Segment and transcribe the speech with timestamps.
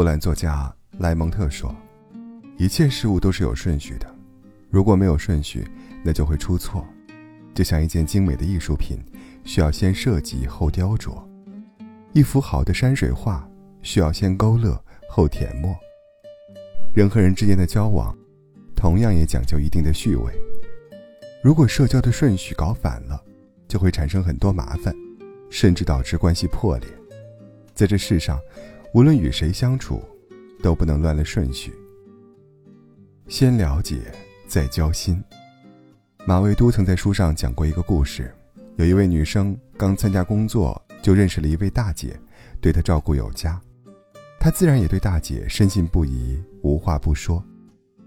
[0.00, 1.76] 波兰作家莱蒙特说
[2.56, 4.06] ：“一切事物都是有顺序的，
[4.70, 5.68] 如果没有顺序，
[6.02, 6.86] 那就会出错。
[7.54, 8.96] 就像一件精美的艺术品，
[9.44, 11.22] 需要先设计后雕琢；
[12.14, 13.46] 一幅好的山水画，
[13.82, 15.76] 需要先勾勒后填墨。
[16.94, 18.16] 人和人之间的交往，
[18.74, 20.32] 同样也讲究一定的序位。
[21.44, 23.22] 如果社交的顺序搞反了，
[23.68, 24.94] 就会产生很多麻烦，
[25.50, 26.88] 甚至导致关系破裂。
[27.74, 28.40] 在这世上。”
[28.92, 30.02] 无论与谁相处，
[30.60, 31.72] 都不能乱了顺序。
[33.28, 34.00] 先了解，
[34.48, 35.22] 再交心。
[36.26, 38.34] 马未都曾在书上讲过一个故事：
[38.74, 42.18] 有一位女生刚参加工作，就认识了一位大姐，
[42.60, 43.60] 对她照顾有加。
[44.40, 47.44] 她自然也对大姐深信不疑，无话不说。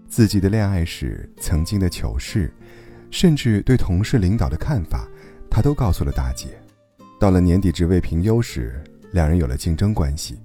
[0.06, 2.52] 自己的恋爱史、曾经的糗事，
[3.10, 5.08] 甚至对同事、领导的看法，
[5.50, 6.48] 她都告诉了大姐。
[7.18, 10.38] 到了年底职位评优时，两人有了竞争关系。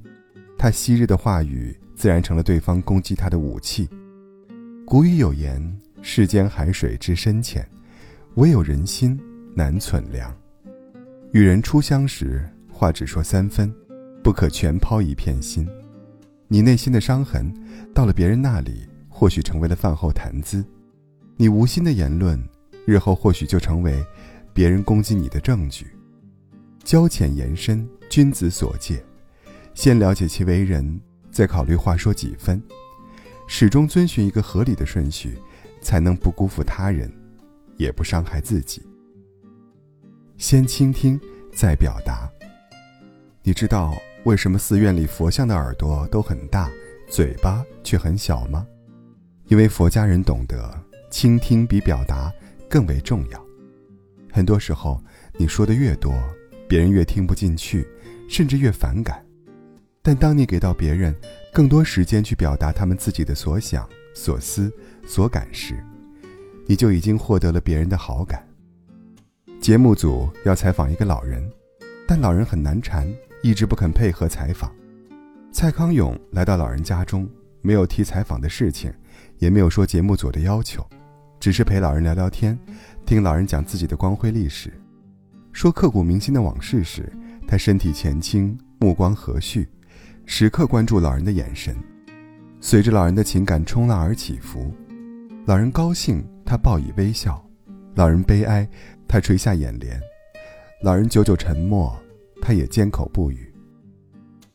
[0.62, 3.88] 他昔日的话语，自然成了对方攻击他的武器。
[4.86, 5.58] 古语有言
[6.04, 7.66] ：“世间海水之深浅，
[8.36, 9.18] 唯有人心
[9.56, 10.36] 难存量。”
[11.32, 13.74] 与人初相识，话只说三分，
[14.22, 15.66] 不可全抛一片心。
[16.50, 17.54] 你内心的伤痕，
[17.96, 20.62] 到了别人那里，或许成为了饭后谈资；
[21.38, 22.38] 你无心的言论，
[22.86, 24.06] 日后或许就成为
[24.54, 25.88] 别人攻击你的证据。
[26.84, 29.02] 交浅言深，君子所戒。
[29.80, 31.00] 先了解其为人，
[31.32, 32.62] 再考虑话说几分，
[33.48, 35.38] 始终遵循一个合理的顺序，
[35.80, 37.10] 才能不辜负他人，
[37.78, 38.82] 也不伤害自己。
[40.38, 41.18] 先倾听，
[41.54, 42.30] 再表达。
[43.42, 46.70] 你知道为什么寺院里佛像的耳朵都很大，
[47.10, 48.68] 嘴巴却很小吗？
[49.48, 50.78] 因为佛家人懂得，
[51.10, 52.30] 倾听比表达
[52.70, 53.42] 更为重要。
[54.30, 55.02] 很多时候，
[55.38, 56.14] 你说的越多，
[56.68, 57.88] 别人越听不进去，
[58.28, 59.26] 甚至越反感。
[60.10, 61.16] 但当你给到别人
[61.54, 64.74] 更多时间去表达他们自己的所想、所思、
[65.06, 65.86] 所感时，
[66.66, 68.44] 你就已经获得了别人的好感。
[69.62, 71.48] 节目组要采访一个老人，
[72.08, 73.08] 但老人很难缠，
[73.44, 74.74] 一直不肯配合采访。
[75.52, 77.30] 蔡康永来到老人家中，
[77.62, 78.92] 没有提采访的事情，
[79.38, 80.84] 也没有说节目组的要求，
[81.40, 82.58] 只是陪老人聊聊天，
[83.06, 84.74] 听老人讲自己的光辉历史。
[85.54, 87.14] 说刻骨铭心的往事时，
[87.48, 89.68] 他身体前倾，目光和煦。
[90.32, 91.76] 时刻关注老人的眼神，
[92.62, 94.72] 随着老人的情感冲浪而起伏。
[95.48, 97.34] 老人高兴，他报以微笑；
[97.96, 98.70] 老人悲哀，
[99.08, 100.00] 他垂下眼帘；
[100.84, 102.00] 老人久久沉默，
[102.44, 103.52] 他也缄口不语。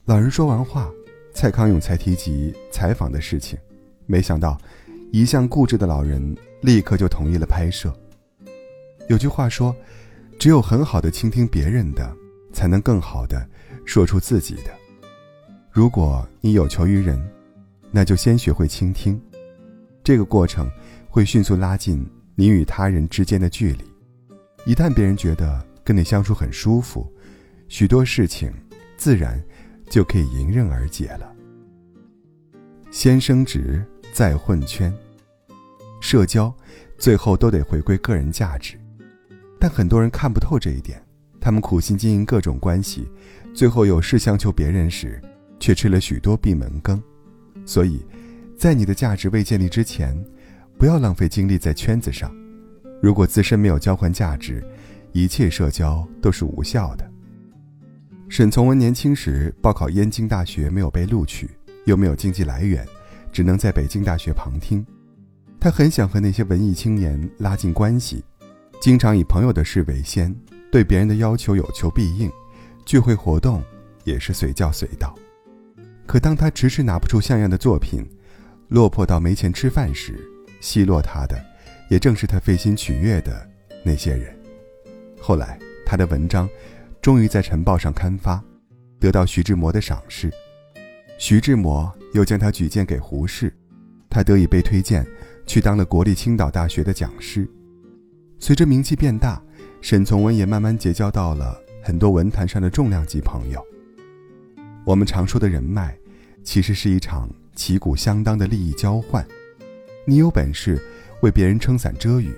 [0.05, 0.89] 老人说完话，
[1.34, 3.59] 蔡康永才提及采访的事情。
[4.07, 4.57] 没想到，
[5.11, 7.93] 一向固执的老人立刻就同意了拍摄。
[9.09, 9.75] 有句话说
[10.39, 12.17] ：“只有很好的倾听别人的，
[12.53, 13.45] 才能更好的
[13.84, 14.71] 说出自己的。”
[15.75, 17.21] 如果你有求于人，
[17.91, 19.21] 那就先学会倾听。
[20.05, 20.71] 这个过程
[21.11, 23.83] 会迅速拉近你与他人之间的距离。
[24.65, 27.13] 一旦别人觉得跟你相处很舒服，
[27.67, 28.53] 许多事情
[28.97, 29.43] 自然
[29.91, 31.29] 就可以迎刃而解了。
[32.93, 34.95] 先升职，再混圈。
[36.01, 36.55] 社交
[36.97, 38.79] 最后都得回归个人价值，
[39.59, 41.05] 但很多人看不透这一点。
[41.41, 43.09] 他们苦心经营各种关系，
[43.53, 45.21] 最后有事相求别人时。
[45.59, 47.03] 却吃了许多闭门羹，
[47.65, 48.04] 所以，
[48.56, 50.16] 在你的价值未建立之前，
[50.78, 52.34] 不要浪费精力在圈子上。
[53.03, 54.65] 如果自身没有交换价值，
[55.12, 57.10] 一切社交都是无效的。
[58.28, 61.50] 沈从文年轻时报考燕京大学没有被录取，
[61.84, 62.86] 又没有经济来源，
[63.31, 64.84] 只能在北京大学旁听。
[65.60, 68.25] 他很想和那些文艺青年拉近关系，
[68.81, 70.34] 经常以朋友的事为先，
[70.72, 72.31] 对别人的要求有求必应，
[72.84, 73.62] 聚会活动
[74.04, 75.15] 也是随叫随到。
[76.06, 78.06] 可当他迟迟拿不出像样的作品，
[78.69, 80.15] 落魄到没钱吃饭时，
[80.60, 81.42] 奚落他的，
[81.88, 83.48] 也正是他费心取悦的
[83.82, 84.34] 那些人。
[85.20, 86.48] 后来，他的文章
[87.00, 88.42] 终于在《晨报》上刊发，
[89.01, 90.30] 得到徐志摩的赏识。
[91.18, 93.53] 徐志摩又将他举荐给胡适，
[94.10, 95.07] 他得以被推荐
[95.47, 97.48] 去当了国立青岛大学的讲师。
[98.39, 99.42] 随着名气变大，
[99.80, 103.65] 沈从文也慢慢结交到了很多文坛上的重量级朋友。
[104.84, 105.97] 我们常说的人脉，
[106.42, 109.27] 其实是一场旗鼓相当的利益交换。
[110.07, 110.78] 你有本事
[111.22, 112.34] 为别人撑伞遮雨，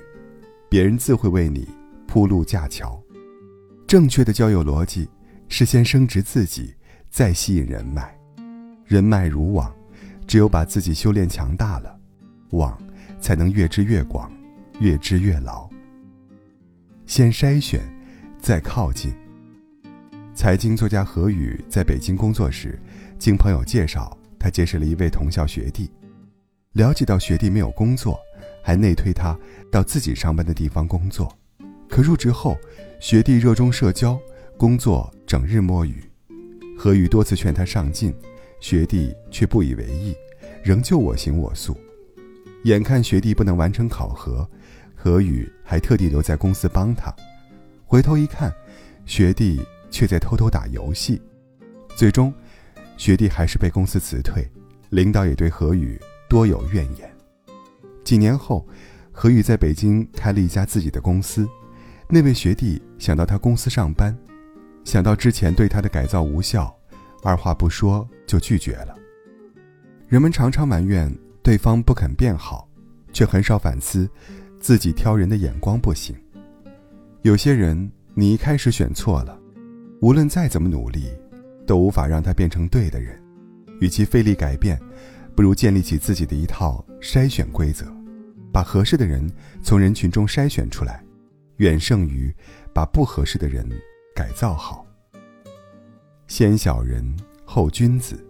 [0.69, 1.69] 别人自会为你
[2.07, 3.03] 铺路架桥。
[3.85, 5.09] 正确的交友逻辑
[5.49, 6.73] 是先升职自己，
[7.11, 8.17] 再吸引人脉。
[8.85, 9.75] 人脉如网，
[10.29, 11.99] 只有把自己修炼强大了，
[12.51, 12.81] 网
[13.21, 14.33] 才能越织越广，
[14.79, 15.69] 越织越牢。
[17.07, 17.81] 先筛选，
[18.41, 19.13] 再靠近。
[20.37, 22.79] 财经作家何宇在北京工作时，
[23.19, 25.91] 经朋友介绍，他结识了一位同校学弟，
[26.75, 28.21] 了解到学弟没有工作，
[28.63, 29.37] 还内推他
[29.73, 31.35] 到自己上班的地方工作。
[31.89, 32.55] 可入职后，
[33.01, 34.21] 学弟热衷社交，
[34.59, 36.05] 工作整日摸鱼。
[36.77, 38.15] 何宇多次劝他上进，
[38.61, 40.15] 学弟却不以为意，
[40.63, 41.75] 仍旧我行我素。
[42.65, 44.47] 眼看学弟不能完成考核，
[44.95, 47.11] 何宇还特地留在公司帮他。
[47.87, 48.53] 回头一看，
[49.07, 51.21] 学弟却在偷偷打游戏。
[51.97, 52.33] 最终，
[52.97, 54.47] 学弟还是被公司辞退，
[54.91, 57.11] 领导也对何宇多有怨言。
[58.05, 58.67] 几年后，
[59.11, 61.49] 何宇在北京开了一家自己的公司。
[62.09, 64.17] 那位学弟想到他公司上班，
[64.85, 66.73] 想到之前对他的改造无效，
[67.25, 68.95] 二话不说就拒绝了。
[70.07, 71.13] 人们常常埋怨
[71.43, 72.69] 对方不肯变好，
[73.13, 74.09] 却很少反思
[74.61, 76.15] 自己挑人的眼光不行。
[77.23, 79.37] 有些人你一开始选错了，
[80.01, 81.11] 无论再怎么努力，
[81.67, 83.21] 都无法让他变成对的人。
[83.81, 84.81] 与其费力改变，
[85.35, 87.87] 不如建立起自己的一套筛选规则，
[88.53, 89.31] 把合适的人
[89.63, 91.03] 从人群中筛选出来。
[91.59, 92.31] 远胜于
[92.75, 93.67] 把不合适的人
[94.15, 94.87] 改造好。
[96.27, 97.03] 先小人
[97.47, 98.23] 后君子。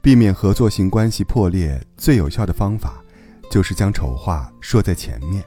[0.00, 3.04] 避免合作型关系破裂最有效的方法，
[3.50, 5.44] 就是将丑话说在前面。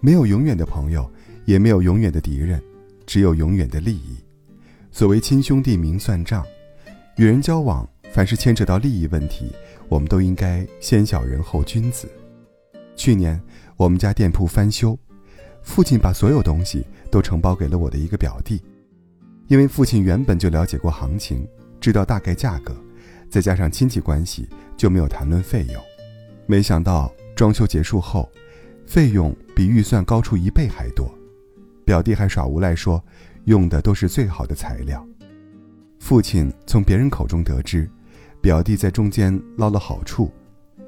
[0.00, 1.10] 没有永远的朋友，
[1.46, 2.62] 也没有永远的敌人，
[3.06, 4.16] 只有永远的利益。
[4.90, 6.44] 所谓亲兄弟明算账，
[7.16, 9.52] 与人交往，凡是牵扯到利益问题，
[9.88, 12.08] 我们都应该先小人后君子。
[12.96, 13.40] 去年
[13.76, 14.98] 我们家店铺翻修。
[15.62, 18.62] 父亲把所有东西都承包给了我的一个表弟，
[19.48, 21.48] 因为父亲原本就了解过行情，
[21.80, 22.76] 知道大概价格，
[23.30, 24.46] 再加上亲戚关系，
[24.76, 25.82] 就没有谈论费用。
[26.46, 28.30] 没想到装修结束后，
[28.86, 31.10] 费用比预算高出一倍还多。
[31.84, 33.02] 表弟还耍无赖说，
[33.44, 35.06] 用的都是最好的材料。
[36.00, 37.88] 父亲从别人口中得知，
[38.40, 40.32] 表弟在中间捞了好处，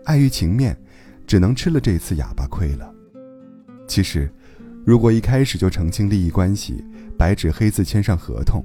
[0.05, 0.77] 碍于情面，
[1.27, 2.93] 只能吃了这次哑巴亏了。
[3.87, 4.31] 其实。
[4.87, 6.85] 如果一开始就澄清利益关系，
[7.19, 8.65] 白纸黑字签上合同，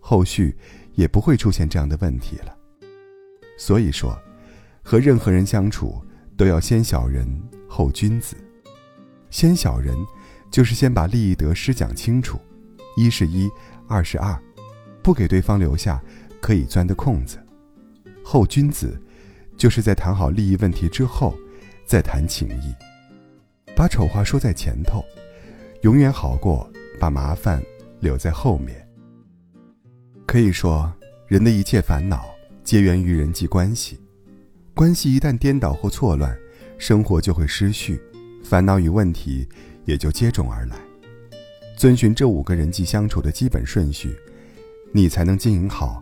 [0.00, 0.52] 后续
[0.96, 2.52] 也不会出现这样的问题了。
[3.56, 4.18] 所以说，
[4.82, 6.02] 和任何人相处
[6.36, 7.24] 都要先小人
[7.68, 8.34] 后君子。
[9.30, 9.94] 先小人，
[10.50, 12.40] 就是先把利益得失讲清楚，
[12.96, 13.48] 一是一，
[13.86, 14.36] 二是二，
[15.02, 16.02] 不给对方留下
[16.40, 17.38] 可以钻的空子。
[18.24, 19.00] 后君子，
[19.56, 21.34] 就是在谈好利益问题之后，
[21.86, 22.74] 再谈情义，
[23.76, 25.04] 把丑话说在前头。
[25.82, 27.62] 永远好过把麻烦
[28.00, 28.86] 留在后面。
[30.26, 30.92] 可以说，
[31.26, 32.26] 人的一切烦恼
[32.62, 33.98] 皆源于人际关系，
[34.74, 36.36] 关系一旦颠倒或错乱，
[36.76, 37.98] 生活就会失序，
[38.44, 39.48] 烦恼与问题
[39.90, 40.76] 也就接踵而来。
[41.76, 44.14] 遵循这五个人际相处的基本顺序，
[44.92, 46.00] 你才能经营好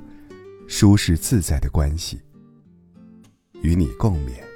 [0.67, 2.21] 舒适自在的关系。
[3.63, 4.48] 与你共勉。